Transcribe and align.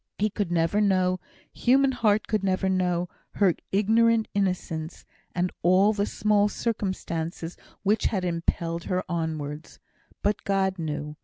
He 0.17 0.31
could 0.31 0.51
never 0.51 0.81
know 0.81 1.19
human 1.53 1.91
heart 1.91 2.25
could 2.25 2.43
never 2.43 2.67
know, 2.67 3.07
her 3.33 3.53
ignorant 3.71 4.27
innocence, 4.33 5.05
and 5.35 5.51
all 5.61 5.93
the 5.93 6.07
small 6.07 6.49
circumstances 6.49 7.55
which 7.83 8.05
had 8.05 8.25
impelled 8.25 8.85
her 8.85 9.03
onwards. 9.07 9.77
But 10.23 10.43
God 10.43 10.79
knew. 10.79 11.17